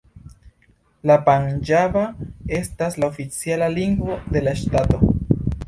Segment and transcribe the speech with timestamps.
[1.09, 2.07] La panĝaba
[2.61, 5.03] estas la oficiala lingvo de la ŝtato.